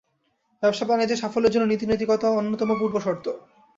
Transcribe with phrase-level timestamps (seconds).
[0.63, 3.25] ব্যবসা বাণিজ্যে সাফল্যের জন্য নীতিনৈতিকতা অন্যতম পূর্বশর্ত।